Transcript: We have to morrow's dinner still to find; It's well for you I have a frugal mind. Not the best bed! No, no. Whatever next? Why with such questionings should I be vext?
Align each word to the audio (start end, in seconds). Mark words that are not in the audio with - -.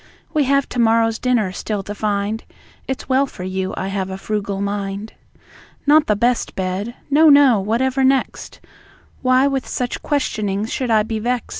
We 0.33 0.45
have 0.45 0.67
to 0.69 0.79
morrow's 0.79 1.19
dinner 1.19 1.51
still 1.51 1.83
to 1.83 1.93
find; 1.93 2.43
It's 2.87 3.07
well 3.07 3.27
for 3.27 3.43
you 3.43 3.71
I 3.77 3.89
have 3.89 4.09
a 4.09 4.17
frugal 4.17 4.59
mind. 4.59 5.13
Not 5.85 6.07
the 6.07 6.15
best 6.15 6.55
bed! 6.55 6.95
No, 7.11 7.29
no. 7.29 7.59
Whatever 7.59 8.03
next? 8.03 8.59
Why 9.21 9.45
with 9.45 9.67
such 9.67 10.01
questionings 10.01 10.73
should 10.73 10.89
I 10.89 11.03
be 11.03 11.19
vext? 11.19 11.49